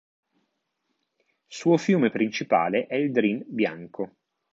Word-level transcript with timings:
Suo 1.45 1.77
fiume 1.77 2.09
principale 2.09 2.87
è 2.87 2.95
il 2.95 3.11
Drin 3.11 3.43
Bianco. 3.45 4.15